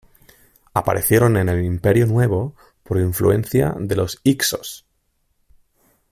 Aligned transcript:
Aparecieron 0.73 1.37
en 1.37 1.47
el 1.47 1.63
Imperio 1.63 2.07
Nuevo 2.07 2.55
por 2.81 2.97
influencia 2.97 3.75
de 3.77 3.95
los 3.95 4.19
hicsos. 4.23 4.83